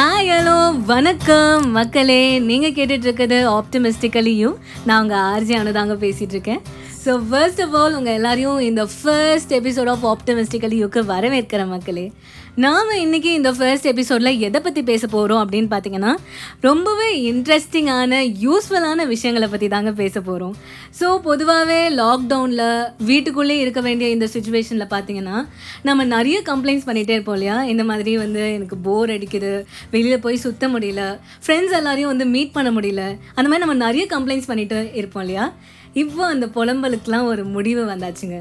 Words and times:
Hi 0.00 0.28
hello 0.28 0.84
வணக்கம். 0.86 1.70
மக்களே 1.70 2.38
நீங்கள் 2.38 2.70
கேட்டுட்டு 2.70 3.06
இருக்கிறது 3.06 3.38
ஆப்டமிஸ்டிக்கலியும் 3.50 4.54
நான் 4.84 5.02
உங்கள் 5.02 5.18
ஆர்ஜி 5.18 5.54
அனுதாங்க 5.60 5.94
பேசிகிட்ருக்கேன் 5.94 6.60
ஸோ 7.04 7.24
ஃபர்ஸ்ட் 7.30 7.62
ஆஃப் 7.62 7.74
ஆல் 7.74 7.94
உங்கள் 7.94 8.12
எல்லாரையும் 8.12 8.58
இந்த 8.60 8.86
ஃபர்ஸ்ட் 8.94 9.52
எபிசோட் 9.54 9.88
ஆஃப் 9.88 10.04
ஆப்டமிஸ்டிக்கலியுக்கு 10.06 11.00
வரவேற்கிற 11.04 11.66
மக்களே 11.66 12.12
நாம் 12.54 12.90
இன்றைக்கி 12.96 13.30
இந்த 13.30 13.52
ஃபர்ஸ்ட் 13.52 13.86
எபிசோடில் 13.86 14.38
எதை 14.38 14.60
பற்றி 14.60 14.82
பேச 14.82 15.06
போகிறோம் 15.06 15.40
அப்படின்னு 15.44 15.68
பார்த்தீங்கன்னா 15.70 16.12
ரொம்பவே 16.60 17.32
இன்ட்ரெஸ்டிங்கான 17.32 18.14
யூஸ்ஃபுல்லான 18.42 19.06
விஷயங்களை 19.06 19.48
பற்றி 19.48 19.68
தாங்க 19.68 19.92
பேச 19.92 20.20
போகிறோம் 20.20 20.54
ஸோ 21.00 21.18
பொதுவாகவே 21.22 21.88
லாக்டவுனில் 21.90 22.64
வீட்டுக்குள்ளே 23.04 23.58
இருக்க 23.58 23.80
வேண்டிய 23.80 24.10
இந்த 24.10 24.28
சுச்சுவேஷனில் 24.34 24.90
பார்த்தீங்கன்னா 24.90 25.38
நம்ம 25.82 26.04
நிறைய 26.04 26.42
கம்ப்ளைண்ட்ஸ் 26.44 26.88
பண்ணிகிட்டே 26.88 27.10
இருப்போம் 27.10 27.34
இல்லையா? 27.34 27.64
இந்த 27.64 27.84
மாதிரி 27.84 28.16
வந்து 28.16 28.52
எனக்கு 28.52 28.76
போர் 28.76 29.10
அடிக்குது 29.10 29.52
வெளியில் 29.90 30.20
போய் 30.20 30.36
சுத்த 30.36 30.68
முடியல 30.68 31.04
ஃப்ரெண்ட்ஸ் 31.46 31.76
எல்லாரையும் 31.76 32.08
வந்து 32.08 32.24
மீட் 32.26 32.52
பண்ண 32.52 32.70
முடியல 32.70 33.04
அந்த 33.34 33.48
மாதிரி 33.48 33.58
நம்ம 33.58 33.78
நிறைய 33.86 34.06
கம்ப்ளைண்ட்ஸ் 34.10 34.50
பண்ணிகிட்டு 34.50 34.94
இருப்போம் 34.94 35.22
இல்லையா? 35.22 35.46
இப்போ 35.94 36.26
அந்த 36.26 36.46
புலம்பலுக்கெலாம் 36.90 37.28
ஒரு 37.32 37.42
முடிவு 37.44 37.82
வந்தாச்சுங்க. 37.84 38.36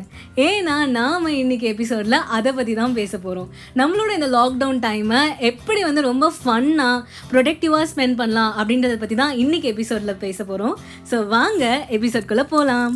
ஏன்னா 0.45 0.75
நாம் 0.89 1.27
இன்னைக்கு 1.33 1.65
எபிசோடில் 1.67 2.17
அதை 2.29 2.51
பற்றி 2.51 2.73
தான் 2.73 2.93
பேச 2.93 3.13
போகிறோம் 3.17 3.49
நம்மளோட 3.75 4.09
இந்த 4.13 4.29
லாக்டவுன் 4.37 4.81
டைமை 4.85 5.21
எப்படி 5.49 5.83
வந்து 5.83 6.01
ரொம்ப 6.01 6.31
ஃபன்னாக 6.37 7.03
ப்ரொடக்டிவாக 7.31 7.89
ஸ்பெண்ட் 7.91 8.17
பண்ணலாம் 8.17 8.55
அப்படின்றத 8.57 8.97
பற்றி 8.97 9.15
தான் 9.15 9.35
இன்னைக்கு 9.35 9.69
எபிசோடில் 9.73 10.21
பேச 10.21 10.39
போகிறோம் 10.43 10.75
ஸோ 11.11 11.19
வாங்க 11.27 11.63
எபிசோட்குள்ளே 11.91 12.45
போகலாம் 12.49 12.95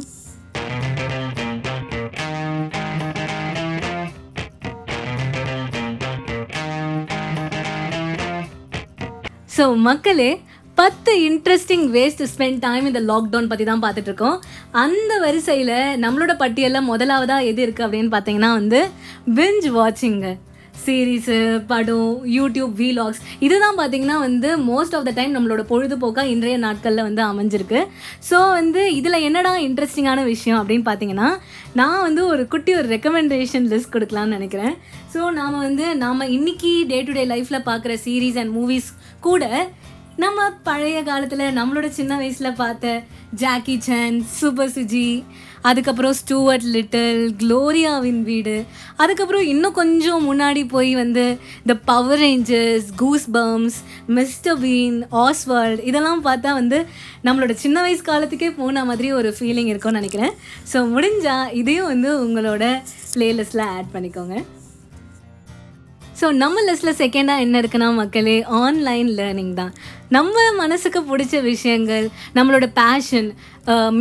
ஸோ 9.55 9.63
மக்களே 9.81 10.29
பத்து 10.77 11.11
இன்ட்ரெஸ்டிங் 11.25 11.83
வேஸ்ட் 11.95 12.21
ஸ்பெண்ட் 12.31 12.61
டைம் 12.63 12.85
இந்த 12.89 13.01
லாக்டவுன் 13.09 13.49
பற்றி 13.49 13.65
தான் 13.67 13.81
பார்த்துட்ருக்கோம். 13.83 14.37
அந்த 14.83 15.11
வரிசையில் 15.23 15.75
நம்மளோட 16.03 16.33
பட்டியலில் 16.41 16.87
முதலாவதாக 16.91 17.49
எது 17.49 17.61
இருக்குது 17.65 17.85
அப்படின்னு 17.87 18.13
பார்த்தீங்கன்னா 18.15 18.49
வந்து 18.59 18.79
பிஞ்ச் 19.37 19.67
வாட்சிங்கு 19.75 20.31
சீரீஸு 20.85 21.35
படம் 21.71 22.13
யூடியூப் 22.37 22.73
வீலாக்ஸ் 22.81 23.21
இதுதான் 23.45 23.77
பார்த்திங்கன்னா 23.79 24.17
வந்து 24.25 24.49
மோஸ்ட் 24.69 24.95
ஆஃப் 24.97 25.05
த 25.07 25.11
டைம் 25.19 25.35
நம்மளோட 25.35 25.61
பொழுதுபோக்காக 25.69 26.31
இன்றைய 26.33 26.55
நாட்களில் 26.65 27.05
வந்து 27.07 27.21
அமைஞ்சிருக்கு. 27.29 27.79
ஸோ 28.29 28.39
வந்து 28.59 28.81
இதில் 28.99 29.23
என்னடா 29.27 29.53
இன்ட்ரெஸ்டிங்கான 29.67 30.23
விஷயம் 30.33 30.59
அப்படின்னு 30.61 30.87
பார்த்தீங்கன்னா 30.89 31.29
நான் 31.81 32.03
வந்து 32.07 32.23
ஒரு 32.31 32.45
குட்டி 32.55 32.73
ஒரு 32.79 32.89
ரெக்கமெண்டேஷன் 32.95 33.69
லிஸ்ட் 33.73 33.93
கொடுக்கலான்னு 33.95 34.37
நினைக்கிறேன். 34.37 34.75
ஸோ 35.13 35.21
நாம் 35.39 35.63
வந்து 35.67 35.87
நாம் 36.03 36.29
இன்னைக்கு 36.37 36.73
டே 36.91 36.99
டு 37.07 37.15
டே 37.19 37.25
லைஃப்பில் 37.33 37.67
பார்க்குற 37.71 37.95
சீரீஸ் 38.07 38.39
அண்ட் 38.43 38.53
மூவிஸ் 38.59 38.91
கூட 39.29 39.43
நம்ம 40.21 40.39
பழைய 40.63 41.03
காலத்தில் 41.03 41.39
நம்மளோட 41.57 41.87
சின்ன 41.89 42.15
வயசில் 42.15 42.57
பார்த்த 42.59 43.01
ஜாக்கி 43.35 43.75
சன் 43.79 44.17
சூப்பர் 44.39 44.69
சுஜி 44.69 45.23
அதுக்கப்புறம் 45.61 46.13
ஸ்டூவர்ட் 46.13 46.65
லிட்டில் 46.75 47.33
க்ளோரியாவின் 47.41 48.21
வீடு 48.23 48.55
அதுக்கப்புறம் 48.97 49.41
இன்னும் 49.43 49.71
கொஞ்சம் 49.71 50.25
முன்னாடி 50.29 50.67
போய் 50.69 50.95
வந்து 50.95 51.25
the 51.65 51.75
Power 51.85 52.19
Rangers 52.19 52.87
Goosebumps 53.31 53.77
Mr 54.05 54.59
Bean 54.59 54.99
Oswald 55.25 55.83
இதெல்லாம் 55.83 56.25
பார்த்தா 56.25 56.53
வந்து 56.61 56.85
நம்மளோட 57.23 57.55
சின்ன 57.65 57.81
வயசு 57.81 58.03
காலத்துக்கே 58.11 58.55
போன 58.57 58.85
மாதிரி 58.85 59.11
ஒரு 59.11 59.35
ஃபீலிங் 59.39 59.71
இருக்கும்னு 59.73 60.01
நினைக்கிறேன். 60.01 60.35
ஸோ 60.73 60.79
முடிஞ்சால் 60.95 61.53
இதையும் 61.53 61.85
வந்து 61.85 62.11
உங்களோட 62.25 62.83
ப்ளேலிஸ்ட்டில் 63.15 63.69
ஆட் 63.77 63.93
பண்ணிக்கோங்க. 63.93 64.37
ஸோ 66.19 66.25
நம்ம 66.41 66.61
லிஸ்ட்டில் 66.67 66.99
செகண்டாக 67.01 67.43
என்ன 67.45 67.55
இருக்குன்னா 67.61 67.87
மக்களே 67.99 68.35
ஆன்லைன் 68.61 69.09
லேர்னிங் 69.19 69.53
தான். 69.59 69.71
நம்ம 70.15 70.41
மனசுக்கு 70.59 70.99
பிடிச்ச 71.09 71.35
விஷயங்கள் 71.51 72.05
நம்மளோட 72.35 72.65
பேஷன் 72.79 73.29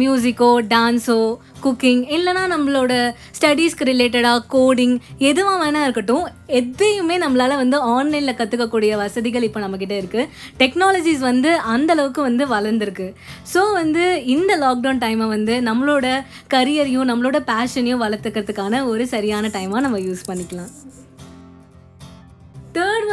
மியூசிக்கோ 0.01 0.49
டான்ஸோ 0.73 1.17
குக்கிங் 1.65 2.03
இல்லைனா 2.17 2.43
நம்மளோட 2.53 2.93
ஸ்டடீஸ்க்கு 3.39 3.89
ரிலேட்டடாக 3.91 4.41
கோடிங் 4.55 4.95
எதுவாக 5.31 5.57
வேணால் 5.63 5.87
இருக்கட்டும் 5.87 6.25
எதையுமே 6.61 7.17
நம்மளால் 7.25 7.61
வந்து 7.63 7.79
ஆன்லைனில் 7.97 8.39
கற்றுக்கக்கூடிய 8.41 8.97
வசதிகள் 9.03 9.47
இப்போ 9.49 9.63
நம்மக்கிட்ட 9.65 9.97
இருக்குது 10.01 10.29
டெக்னாலஜிஸ் 10.63 11.23
வந்து 11.31 11.53
அந்த 11.75 11.93
அளவுக்கு 11.97 12.23
வந்து 12.29 12.47
வளர்ந்துருக்கு. 12.55 13.09
ஸோ 13.53 13.63
வந்து 13.81 14.05
இந்த 14.37 14.55
லாக்டவுன் 14.65 15.03
டைமை 15.05 15.29
வந்து 15.37 15.57
நம்மளோட 15.71 16.09
கரியரையும் 16.57 17.11
நம்மளோட 17.13 17.41
பேஷனையும் 17.53 18.05
வளர்த்துக்கிறதுக்கான 18.07 18.85
ஒரு 18.93 19.07
சரியான 19.15 19.51
டைமாக 19.59 19.85
நம்ம 19.87 20.01
யூஸ் 20.09 20.29
பண்ணிக்கலாம். 20.31 20.73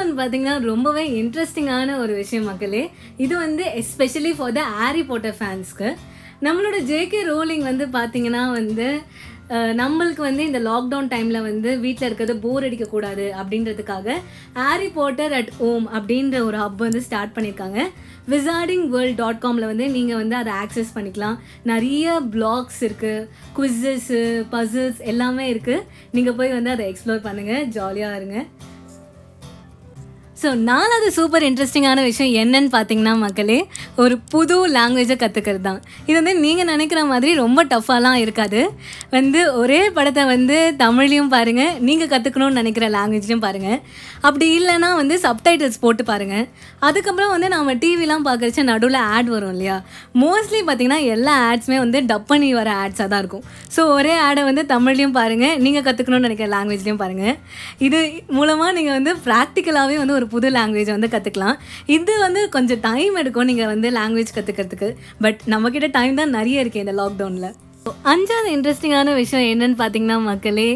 தேர்ட் 0.10 0.20
பார்த்தீங்கன்னா 0.20 0.58
ரொம்பவே 0.72 1.04
இன்ட்ரெஸ்டிங்கான 1.22 1.96
ஒரு 2.04 2.14
விஷயம் 2.22 2.48
மக்களே. 2.52 2.84
இது 3.24 3.34
வந்து 3.46 3.64
especially 3.82 4.32
for 4.38 4.54
the 4.60 4.62
Harry 4.76 5.02
Potter 5.10 5.36
ஃபேன்ஸ்க்கு 5.40 5.90
நம்மளோட 6.46 6.78
ஜேகே 6.92 7.22
ரோலிங் 7.34 7.66
வந்து 7.72 7.86
பார்த்தீங்கன்னா 7.98 8.44
வந்து 8.60 8.88
நம்மளுக்கு 9.82 10.22
வந்து 10.28 10.44
இந்த 10.48 10.60
லாக்டவுன் 10.68 11.10
டைமில் 11.14 11.46
வந்து 11.48 11.70
வீட்டில் 11.84 12.08
இருக்கிறது 12.08 12.34
போர் 12.44 12.66
அடிக்கக்கூடாது 12.68 13.26
அப்படின்றதுக்காக 13.42 14.18
ஹாரி 14.60 14.90
போட்டர் 14.98 15.34
அட் 15.38 15.52
ஹோம் 15.62 15.86
அப்படின்ற 15.98 16.40
ஒரு 16.50 16.58
ஹப் 16.64 16.84
வந்து 16.86 17.02
ஸ்டார்ட் 17.08 17.36
பண்ணியிருக்காங்க 17.38 17.80
விசார்டிங் 18.34 18.86
வேர்ல்ட் 18.94 19.20
டாட் 19.22 19.42
காமில் 19.44 19.70
வந்து 19.72 19.86
நீங்கள் 19.98 20.20
வந்து 20.22 20.36
அதை 20.42 20.54
ஆக்சஸ் 20.64 20.96
பண்ணிக்கலாம். 20.98 21.38
நிறைய 21.72 22.20
பிளாக்ஸ் 22.36 22.82
இருக்குது 22.88 23.28
குவிஸஸ்ஸு 23.58 24.22
பசில்ஸ் 24.56 25.02
எல்லாமே 25.14 25.48
இருக்குது 25.54 25.86
நீங்கள் 26.18 26.38
போய் 26.42 26.58
வந்து 26.58 26.76
அதை 26.76 26.86
எக்ஸ்ப்ளோர் 26.92 27.26
பண்ணுங்கள் 27.30 27.66
ஜாலியாக 27.78 28.20
இருங்க. 28.20 28.40
ஸோ 30.42 30.50
நாலாவது 30.70 31.08
சூப்பர் 31.12 31.44
இன்ட்ரெஸ்டிங்கான 31.44 32.04
விஷயம் 32.04 32.34
என்னன்னு 32.42 32.70
பார்த்தீங்கன்னா 32.76 33.14
மக்களே 33.18 33.58
ஒரு 33.96 34.16
புது 34.32 34.56
லாங்குவேஜை 34.76 35.16
கற்றுக்கிறது 35.24 35.62
தான் 35.62 35.80
இது 36.06 36.16
வந்து 36.20 36.34
நீங்கள் 36.40 36.66
நினைக்கிற 36.66 37.02
மாதிரி 37.06 37.32
ரொம்ப 37.34 37.64
டஃப்பாலாம் 37.64 38.20
இருக்காது. 38.24 38.62
வந்து 39.12 39.40
ஒரே 39.60 39.80
படத்தை 39.94 40.24
வந்து 40.32 40.58
தமிழ்லையும் 40.82 41.32
பாருங்கள் 41.34 41.76
நீங்கள் 41.88 42.10
கற்றுக்கணும்னு 42.12 42.60
நினைக்கிற 42.60 42.86
லாங்குவேஜ்லையும் 42.96 43.44
பாருங்கள் 43.46 43.78
அப்படி 44.22 44.48
இல்லைன்னா 44.58 44.90
வந்து 45.00 45.16
சப்டைட்டில்ஸ் 45.24 45.80
போட்டு 45.84 46.04
பாருங்கள் 46.04 46.46
அதுக்கப்புறம் 46.88 47.32
வந்து 47.36 47.48
நம்ம 47.56 47.74
டிவிலாம் 47.84 48.26
பார்க்குறச்ச 48.28 48.64
நடுவில் 48.70 49.00
ஆட் 49.14 49.30
வரும் 49.36 49.54
இல்லையா? 49.56 49.78
மோஸ்ட்லி 50.24 50.62
பார்த்தீங்கன்னா 50.62 51.00
எல்லா 51.16 51.36
ஆட்ஸுமே 51.50 51.78
வந்து 51.78 52.02
டப் 52.02 52.28
பண்ணி 52.28 52.50
வர 52.54 52.70
ஆட்ஸாக 52.84 53.08
தான் 53.14 53.22
இருக்கும். 53.24 53.44
ஸோ 53.76 53.82
ஒரே 53.96 54.14
ஆடை 54.28 54.44
வந்து 54.50 54.66
தமிழ்லையும் 54.74 55.16
பாருங்கள் 55.20 55.56
நீங்கள் 55.66 55.86
கற்றுக்கணும்னு 55.88 56.28
நினைக்கிற 56.28 56.50
லாங்குவேஜ்லையும் 56.56 57.02
பாருங்கள் 57.04 57.36
இது 57.88 58.02
மூலமாக 58.38 58.72
நீங்கள் 58.72 58.98
வந்து 59.00 59.14
ப்ராக்டிக்கலாகவே 59.28 59.98
வந்து 60.04 60.18
ஒரு 60.20 60.28
புது 60.36 60.50
லாங்குவேஜ் 60.58 60.94
வந்து 60.96 61.12
கற்றுக்கலாம் 61.16 61.58
இது 61.98 62.14
வந்து 62.26 62.44
கொஞ்சம் 62.50 62.82
டைம் 62.82 63.18
எடுக்கும் 63.24 63.50
நீங்கள் 63.52 63.72
வந்து 63.74 63.90
லாங்குவேஜ் 63.92 64.36
கற்றுக்கிறதுக்கு 64.38 64.92
பட் 65.22 65.42
நம்மக்கிட்ட 65.48 65.90
டைம் 65.98 66.16
தான் 66.16 66.38
நிறைய 66.38 66.64
இருக்குது 66.64 66.86
இந்த 66.86 66.96
லாக்டவுனில் 67.02 67.52
அஞ்சாவது 67.86 68.50
இன்ட்ரெஸ்டிங்கான 68.56 69.14
விஷயம் 69.20 69.50
என்னன்னு 69.52 69.78
பார்த்தீங்கன்னா 69.80 70.16
மக்களே 70.28 70.68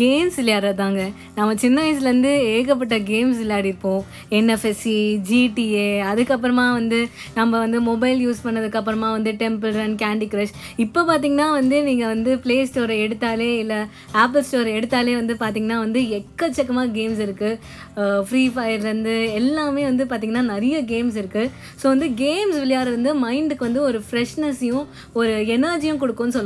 கேம்ஸ் 0.00 0.36
விளையாடுறதாங்க. 0.40 1.00
நம்ம 1.36 1.54
சின்ன 1.62 1.78
வயசுலேருந்து 1.84 2.32
ஏகப்பட்ட 2.52 2.96
கேம்ஸ் 3.08 3.38
விளையாடிருப்போம். 3.42 4.02
என்எஃப்எஸ்சி 4.38 4.94
ஜிடிஏ 5.28 5.88
அதுக்கப்புறமா 6.10 6.66
வந்து 6.76 6.98
நம்ம 7.38 7.52
வந்து 7.64 7.78
மொபைல் 7.88 8.20
யூஸ் 8.26 8.44
பண்ணதுக்கப்புறமா 8.46 9.08
வந்து 9.16 9.32
டெம்பிள் 9.42 9.74
ரன் 9.78 9.96
கேண்டி 10.02 10.28
க்ரஷ் 10.34 10.54
இப்போ 10.84 11.02
பார்த்தீங்கன்னா 11.10 11.48
வந்து 11.58 11.78
நீங்கள் 11.88 12.12
வந்து 12.14 12.32
ப்ளே 12.44 12.56
ஸ்டோரை 12.70 12.96
எடுத்தாலே 13.06 13.50
இல்லை 13.62 13.80
ஆப்பிள் 14.22 14.46
ஸ்டோரை 14.48 14.72
எடுத்தாலே 14.78 15.16
வந்து 15.20 15.36
பார்த்தீங்கன்னா 15.42 15.78
வந்து 15.84 16.02
எக்கச்சக்கமாக 16.20 16.94
கேம்ஸ் 16.98 17.22
இருக்குது 17.26 18.22
ஃப்ரீ 18.30 18.44
ஃபயர்லேருந்து 18.54 19.16
எல்லாமே 19.40 19.84
வந்து 19.90 20.06
பார்த்திங்கன்னா 20.12 20.44
நிறைய 20.54 20.76
கேம்ஸ் 20.92 21.18
இருக்குது 21.22 21.52
ஸோ 21.82 21.86
வந்து 21.94 22.08
கேம்ஸ் 22.24 22.58
விளையாடுறது 22.62 22.98
வந்து 23.00 23.14
மைண்டுக்கு 23.26 23.68
வந்து 23.68 23.82
ஒரு 23.90 24.00
ஃப்ரெஷ்னஸையும் 24.08 24.86
ஒரு 25.12 25.34
எனர்ஜியும் 25.58 26.02
கொடுக்கும்னு 26.02 26.32
சொல்லுவாங்க 26.34 26.43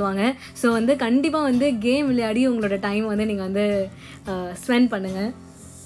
ஸோ 0.62 0.66
வந்து 0.70 0.94
கண்டிப்பாக 0.96 1.48
வந்து 1.50 1.68
கேம் 1.78 2.06
விளையாடி 2.06 2.42
உங்களோட 2.48 2.78
டைம் 2.80 3.06
வந்து 3.06 3.26
நீங்கள் 3.26 3.48
வந்து 3.48 3.66
ஸ்பெண்ட் 4.62 4.90
பண்ணுங்கள் 4.90 5.30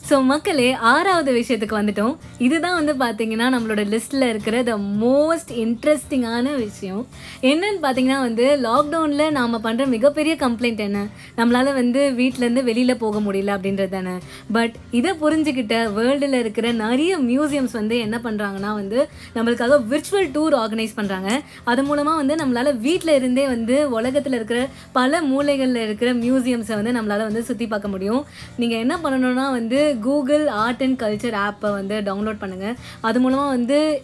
ஸோ 0.09 0.17
மக்களே 0.31 0.67
ஆறாவது 0.93 1.31
விஷயத்துக்கு 1.39 1.77
வந்துட்டோம். 1.79 2.15
இதுதான் 2.47 2.77
வந்து 2.79 2.93
பார்த்தீங்கன்னா 3.03 3.47
நம்மளோட 3.55 3.83
லிஸ்ட்டில் 3.93 4.27
இருக்கிற 4.31 4.57
த 4.69 4.73
மோஸ்ட் 5.03 5.53
இன்ட்ரெஸ்டிங்கான 5.65 6.47
விஷயம். 6.63 7.03
என்னன்னு 7.51 7.81
பார்த்தீங்கன்னா 7.85 8.19
வந்து 8.25 8.47
லாக்டவுனில் 8.65 9.33
நாம் 9.37 9.55
பண்ணுற 9.67 9.85
மிகப்பெரிய 9.95 10.35
கம்ப்ளைண்ட் 10.43 10.83
என்ன? 10.87 11.03
நம்மளால் 11.39 11.71
வந்து 11.79 12.01
வீட்டிலேருந்து 12.19 12.65
வெளியில் 12.71 13.01
போக 13.05 13.21
முடியல 13.27 13.55
அப்படின்றது 13.57 13.93
தானே. 13.97 14.15
பட் 14.57 14.75
இதை 15.01 15.13
புரிஞ்சுக்கிட்ட 15.23 15.77
வேர்ல்டில் 15.99 16.37
இருக்கிற 16.41 16.73
நிறைய 16.85 17.13
மியூசியம்ஸ் 17.31 17.77
வந்து 17.81 17.99
என்ன 18.07 18.19
பண்ணுறாங்கன்னா 18.27 18.73
வந்து 18.81 18.99
நம்மளுக்காக 19.37 19.79
விர்ச்சுவல் 19.93 20.29
டூர் 20.37 20.57
ஆர்கனைஸ் 20.63 20.99
பண்ணுறாங்க 20.99 21.31
அது 21.73 21.85
மூலமாக 21.91 22.17
வந்து 22.23 22.37
நம்மளால் 22.43 22.73
வீட்டில் 22.89 23.15
இருந்தே 23.21 23.47
வந்து 23.55 23.79
உலகத்தில் 23.99 24.39
இருக்கிற 24.41 24.61
பல 24.99 25.23
மூலைகளில் 25.31 25.83
இருக்கிற 25.87 26.11
மியூசியம்ஸை 26.25 26.77
வந்து 26.83 26.97
நம்மளால் 26.99 27.27
வந்து 27.31 27.47
சுற்றி 27.51 27.69
பார்க்க 27.73 27.95
முடியும். 27.95 28.23
நீங்கள் 28.63 28.85
என்ன 28.87 28.95
பண்ணணும்னா 29.07 29.49
வந்து 29.61 29.81
கூகுள் 30.01 30.47
ஆர்ட் 30.47 30.83
அண்ட் 30.83 31.01
கல்ச்சர் 31.03 31.37
ஆப்பை 31.47 31.71
வந்து 31.73 32.01
டவுன்லோட் 32.01 32.43
பண்ணுங்கள் 32.43 32.77
அது 33.01 33.21
மூலமாக 33.21 33.49
வந்து 33.49 34.03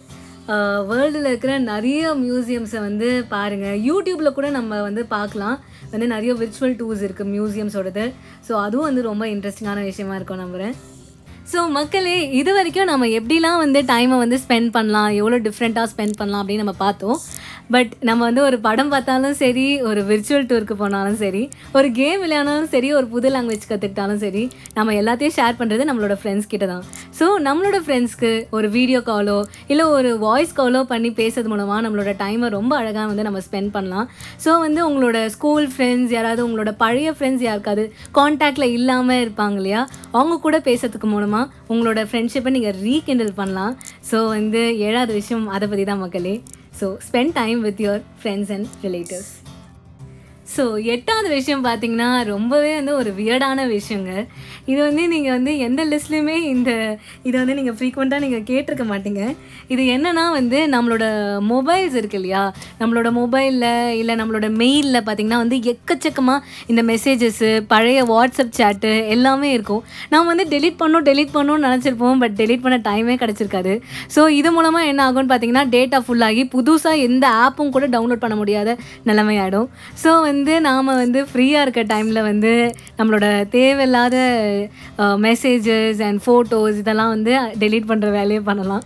வேர்ல்டில் 0.89 1.27
இருக்கிற 1.31 1.57
நிறைய 1.57 2.13
மியூசியம்ஸை 2.13 2.79
வந்து 2.79 3.25
பாருங்கள் 3.29 3.79
யூடியூப்பில் 3.79 4.33
கூட 4.33 4.49
நம்ம 4.49 4.81
வந்து 4.81 5.05
பார்க்கலாம். 5.05 5.59
வந்து 5.91 6.07
நிறைய 6.07 6.33
விர்ச்சுவல் 6.33 6.77
டூர்ஸ் 6.79 7.03
இருக்குது 7.07 7.33
மியூசியம்ஸோடது 7.35 8.13
ஸோ 8.49 8.53
அதுவும் 8.65 8.85
வந்து 8.85 9.01
ரொம்ப 9.01 9.25
இன்ட்ரெஸ்டிங்கான 9.27 9.83
விஷயமா 9.83 10.15
இருக்கும் 10.15 10.37
நம்புகிறேன் 10.37 10.75
ஸோ 11.51 11.59
மக்களே 11.77 12.15
இது 12.39 12.51
வரைக்கும் 12.57 12.89
நம்ம 12.91 13.05
எப்படிலாம் 13.19 13.61
வந்து 13.63 13.79
டைமை 13.91 14.17
வந்து 14.23 14.37
ஸ்பெண்ட் 14.45 14.71
பண்ணலாம் 14.77 15.11
எவ்வளோ 15.19 15.37
டிஃப்ரெண்ட்டாக 15.47 15.91
ஸ்பெண்ட் 15.93 16.17
பண்ணலாம் 16.19 16.41
அப்படின்னு 16.43 16.63
நம்ம 16.65 16.77
பார்த்தோம். 16.85 17.19
பட் 17.73 17.91
நம்ம 18.07 18.21
வந்து 18.27 18.41
ஒரு 18.45 18.57
படம் 18.65 18.91
பார்த்தாலும் 18.91 19.35
சரி 19.41 19.65
ஒரு 19.89 20.01
விர்ச்சுவல் 20.09 20.45
டூருக்கு 20.49 20.75
போனாலும் 20.79 21.17
சரி 21.23 21.41
ஒரு 21.77 21.87
கேம் 21.97 22.21
விளையாடினாலும் 22.23 22.69
சரி 22.71 22.87
ஒரு 22.99 23.07
புது 23.11 23.27
லாங்குவேஜ் 23.33 23.67
கற்றுக்கிட்டாலும் 23.71 24.21
சரி 24.23 24.43
நம்ம 24.77 24.93
எல்லாத்தையும் 25.01 25.35
ஷேர் 25.37 25.57
பண்ணுறது 25.59 25.83
நம்மளோட 25.89 26.15
ஃப்ரெண்ட்ஸ் 26.21 26.49
கிட்ட 26.53 26.65
தான். 26.71 26.83
ஸோ 27.19 27.25
நம்மளோட 27.47 27.79
ஃப்ரெண்ட்ஸ்க்கு 27.85 28.31
ஒரு 28.57 28.69
வீடியோ 28.77 29.01
காலோ 29.09 29.37
இல்லை 29.71 29.85
ஒரு 29.97 30.11
வாய்ஸ் 30.25 30.55
காலோ 30.59 30.81
பண்ணி 30.93 31.11
பேசுறது 31.21 31.51
மூலமாக 31.53 31.83
நம்மளோட 31.87 32.13
டைமை 32.23 32.49
ரொம்ப 32.57 32.73
அழகாக 32.81 33.05
வந்து 33.11 33.27
நம்ம 33.29 33.41
ஸ்பெண்ட் 33.47 33.71
பண்ணலாம். 33.75 34.07
ஸோ 34.45 34.53
வந்து 34.65 34.81
உங்களோட 34.89 35.19
ஸ்கூல் 35.35 35.67
ஃப்ரெண்ட்ஸ் 35.75 36.15
யாராவது 36.17 36.43
உங்களோட 36.47 36.73
பழைய 36.83 37.11
ஃப்ரெண்ட்ஸ் 37.17 37.45
யாருக்காவது 37.49 37.85
கான்டாக்டில் 38.19 38.67
இல்லாமல் 38.79 39.21
இருப்பாங்க 39.25 39.57
இல்லையா 39.61 39.83
அவங்க 40.17 40.39
கூட 40.47 40.59
பேசுறதுக்கு 40.69 41.09
மூலமாக 41.13 41.38
உங்களோட 41.71 41.99
ஃப்ரெண்ட்ஷிப்பை 42.11 42.53
நீங்கள் 42.57 42.79
ரீகிண்டல் 42.87 43.33
பண்ணலாம். 43.41 43.75
ஸோ 44.11 44.19
வந்து 44.37 44.63
ஏழாவது 44.87 45.13
விஷயம் 45.19 45.45
அதை 45.57 45.67
பற்றி 45.73 45.85
தான் 45.91 46.03
மக்களே. 46.05 46.35
So 46.81 46.87
spend 47.07 47.35
time 47.41 47.61
with 47.67 47.81
your 47.85 48.03
friends 48.23 48.53
and 48.57 48.69
relatives 48.87 49.31
so 50.53 50.63
எட்டாவது 50.93 51.27
விஷயம் 51.37 51.63
பார்த்தீங்கன்னா 51.67 52.07
ரொம்பவே 52.31 52.71
வந்து 52.77 52.93
ஒரு 52.99 53.11
வியர்டான 53.17 53.65
விஷயங்க. 53.73 54.11
இது 54.71 54.79
வந்து 54.87 55.03
நீங்கள் 55.13 55.35
வந்து 55.35 55.51
எந்த 55.65 55.81
லிஸ்ட்லேயுமே 55.91 56.35
இந்த 56.53 56.71
இதை 57.27 57.35
வந்து 57.41 57.55
நீங்கள் 57.59 57.75
ஃப்ரீக்வெண்ட்டாக 57.77 58.23
நீங்கள் 58.25 58.45
கேட்டிருக்க 58.49 58.85
மாட்டீங்க. 58.91 59.23
இது 59.73 59.83
என்னன்னா 59.95 60.23
வந்து 60.37 60.59
நம்மளோட 60.75 61.05
மொபைல்ஸ் 61.51 61.97
இருக்கு 61.99 62.17
இல்லையா? 62.19 62.43
நம்மளோட 62.81 63.11
மொபைலில் 63.19 63.67
இல்லை 64.01 64.15
நம்மளோட 64.21 64.49
மெயிலில் 64.61 64.99
பார்த்தீங்கன்னா 65.07 65.41
வந்து 65.43 65.59
எக்கச்சக்கமாக 65.73 66.43
இந்த 66.71 66.83
மெசேஜஸ்ஸு 66.91 67.51
பழைய 67.73 67.99
வாட்ஸ்அப் 68.13 68.55
சேட்டு 68.59 68.93
எல்லாமே 69.15 69.51
இருக்கும். 69.57 69.83
நாம் 70.15 70.29
வந்து 70.31 70.47
டெலிட் 70.55 70.79
பண்ணணும் 70.81 71.07
டெலிட் 71.11 71.35
பண்ணணும்னு 71.37 71.67
நினச்சிருப்போம் 71.69 72.19
பட் 72.25 72.37
டெலிட் 72.41 72.65
பண்ண 72.65 72.79
டைமே 72.89 73.17
கிடச்சிருக்காது. 73.23 73.75
ஸோ 74.17 74.23
இது 74.39 74.49
மூலமாக 74.57 74.89
என்ன 74.93 75.03
ஆகும்னு 75.07 75.31
பார்த்தீங்கன்னா 75.33 75.65
டேட்டா 75.77 75.99
ஃபுல்லாகி 76.07 76.45
புதுசாக 76.57 77.05
எந்த 77.07 77.25
ஆப்பும் 77.45 77.73
கூட 77.77 77.87
டவுன்லோட் 77.95 78.23
பண்ண 78.25 78.37
முடியாத 78.41 78.77
நிலைமையாயிடும். 79.11 79.69
ஸோ 80.03 80.09
வந்து 80.21 80.37
வந்து 80.39 80.53
நாம் 80.67 80.97
வந்து 81.03 81.19
ஃப்ரீயாக 81.29 81.63
இருக்க 81.65 81.81
டைமில் 81.91 82.27
வந்து 82.29 82.51
நம்மளோட 82.99 83.27
தேவையில்லாத 83.55 84.17
மெசேஜஸ் 85.25 86.01
அண்ட் 86.07 86.21
ஃபோட்டோஸ் 86.25 86.79
இதெல்லாம் 86.83 87.13
வந்து 87.15 87.33
டெலீட் 87.63 87.89
பண்ணுற 87.91 88.09
வேலையை 88.19 88.41
பண்ணலாம். 88.49 88.85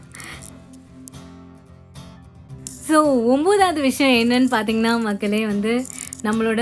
ஸோ 2.88 2.98
ஒம்போதாவது 3.34 3.82
விஷயம் 3.90 4.18
என்னன்னு 4.22 4.50
பார்த்தீங்கன்னா 4.56 4.94
மக்களே 5.10 5.44
வந்து 5.54 5.74
நம்மளோட 6.28 6.62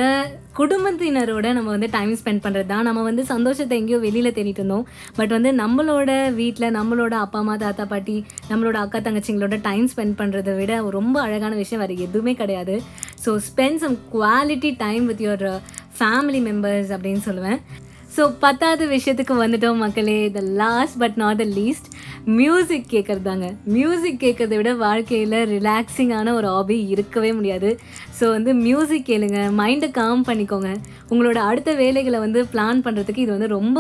குடும்பத்தினரோட 0.58 1.48
நம்ம 1.58 1.70
வந்து 1.74 1.88
டைம் 1.96 2.14
ஸ்பெண்ட் 2.20 2.42
பண்ணுறது 2.46 2.68
தான். 2.72 2.86
நம்ம 2.88 3.02
வந்து 3.08 3.24
சந்தோஷத்தை 3.32 3.76
எங்கேயோ 3.82 4.00
வெளியில் 4.06 4.34
தேடிட்டு 4.38 4.62
இருந்தோம். 4.62 4.86
பட் 5.18 5.34
வந்து 5.36 5.52
நம்மளோட 5.60 6.12
வீட்டில் 6.40 6.74
நம்மளோட 6.78 7.14
அப்பா 7.26 7.40
அம்மா 7.42 7.56
தாத்தா 7.64 7.86
பாட்டி 7.92 8.16
நம்மளோட 8.50 8.78
அக்கா 8.84 9.00
தங்கச்சிங்களோட 9.08 9.58
டைம் 9.68 9.86
ஸ்பெண்ட் 9.92 10.18
பண்ணுறதை 10.22 10.54
விட 10.60 10.80
ரொம்ப 10.98 11.16
அழகான 11.26 11.54
விஷயம் 11.62 11.82
வேறு 11.84 11.96
எதுவுமே 12.08 12.34
கிடையாது. 12.42 12.76
So 13.24 13.32
spend 13.50 13.82
some 13.86 13.96
quality 14.16 14.72
time 14.84 15.06
with 15.12 15.24
your 15.28 15.48
family 16.00 16.42
members 16.50 16.92
அப்படின்னு 16.96 17.24
சொல்லுவேன். 17.30 17.62
ஸோ 18.16 18.24
பத்தாவது 18.44 18.84
விஷயத்துக்கு 18.94 19.34
வந்துட்டோம் 19.42 19.82
மக்களே. 19.84 20.16
The 20.38 20.40
last 20.62 20.98
but 21.02 21.18
not 21.22 21.40
the 21.42 21.46
least 21.58 21.88
music 22.40 22.90
கேட்குறது 22.94 23.24
தாங்க 23.28 23.48
மியூசிக் 23.76 24.20
கேட்குறத 24.24 24.56
விட 24.60 24.72
வாழ்க்கையில் 24.82 25.38
ரிலாக்ஸிங்கான 25.54 26.34
ஒரு 26.40 26.48
ஹாபி 26.56 26.78
இருக்கவே 26.94 27.32
முடியாது. 27.38 27.70
ஸோ 28.18 28.26
வந்து 28.38 28.54
மியூசிக் 28.66 29.08
கேளுங்க. 29.12 29.40
மைண்டை 29.62 29.90
காம் 30.00 30.26
பண்ணிக்கோங்க. 30.30 30.72
உங்களோட 31.12 31.40
அடுத்த 31.52 31.74
வேலைகளை 31.84 32.20
வந்து 32.26 32.42
பிளான் 32.56 32.84
பண்ணுறதுக்கு 32.88 33.24
இது 33.26 33.36
வந்து 33.38 33.56
ரொம்ப 33.58 33.80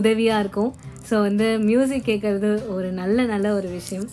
உதவியாக 0.00 0.42
இருக்கும். 0.44 0.70
ஸோ 1.10 1.16
வந்து 1.28 1.48
மியூசிக் 1.70 2.08
கேட்குறது 2.10 2.50
ஒரு 2.76 2.90
நல்ல 3.00 3.24
நல்ல 3.32 3.46
ஒரு 3.60 3.70
விஷயம். 3.78 4.08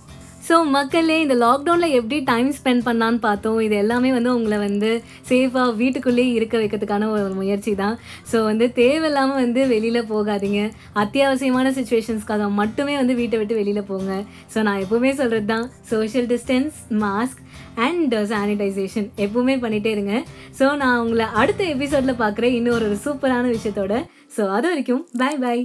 ஸோ 0.47 0.55
மக்களே 0.75 1.15
இந்த 1.23 1.35
லாக்டவுனில் 1.43 1.95
எப்படி 1.99 2.17
டைம் 2.29 2.49
ஸ்பெண்ட் 2.57 2.83
பண்ணான்னு 2.87 3.19
பார்த்தோம். 3.25 3.57
இது 3.65 3.75
எல்லாமே 3.83 4.09
வந்து 4.17 4.31
உங்களை 4.37 4.57
வந்து 4.65 4.89
சேஃபாக 5.29 5.71
வீட்டுக்குள்ளேயே 5.79 6.31
இருக்க 6.37 6.55
வைக்கிறதுக்கான 6.61 7.09
ஒரு 7.13 7.33
முயற்சி 7.39 7.71
தான். 7.81 7.95
ஸோ 8.31 8.37
வந்து 8.49 8.65
தேவையில்லாமல் 8.79 9.41
வந்து 9.43 9.61
வெளியில் 9.73 10.09
போகாதீங்க. 10.13 10.61
அத்தியாவசியமான 11.03 11.71
சுச்சுவேஷன்ஸ்க்காக 11.77 12.49
மட்டுமே 12.61 12.95
வந்து 13.01 13.15
வீட்டை 13.21 13.39
விட்டு 13.41 13.59
வெளியில் 13.61 13.87
போங்க. 13.91 14.11
ஸோ 14.53 14.61
நான் 14.67 14.81
எப்போவுமே 14.83 15.13
சொல்கிறது 15.21 15.49
தான் 15.53 15.65
social 15.93 16.29
distance 16.33 16.77
mask 17.03 17.41
and 17.87 18.15
sanitization 18.33 19.09
எப்பவுமே 19.25 19.57
பண்ணிகிட்டே 19.65 19.93
இருங்க. 19.97 20.15
ஸோ 20.59 20.67
நான் 20.83 21.01
உங்களை 21.05 21.27
அடுத்த 21.41 21.63
எபிசோடில் 21.75 22.21
பார்க்குறேன். 22.23 22.55
இன்னொரு 22.59 22.89
சூப்பரான 23.07 23.45
விஷயத்தோட. 23.57 23.95
ஸோ 24.37 24.45
அது 24.57 24.67
வரைக்கும் 24.71 25.03
பாய் 25.23 25.41
பாய் 25.45 25.63